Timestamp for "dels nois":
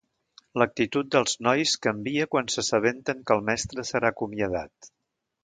1.15-1.73